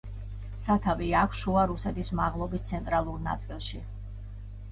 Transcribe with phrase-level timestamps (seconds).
[0.67, 3.83] სათავე აქვს შუა რუსეთის მაღლობის ცენტრალურ ნაწილში.